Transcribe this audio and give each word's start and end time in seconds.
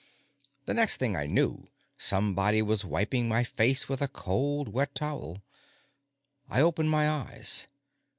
The 0.65 0.73
next 0.73 0.97
thing 0.97 1.15
I 1.15 1.27
knew, 1.27 1.69
somebody 1.95 2.63
was 2.63 2.83
wiping 2.83 3.27
my 3.29 3.43
face 3.43 3.87
with 3.87 4.01
a 4.01 4.07
cold, 4.07 4.67
wet 4.73 4.95
towel. 4.95 5.43
I 6.49 6.59
opened 6.59 6.89
my 6.89 7.07
eyes. 7.07 7.67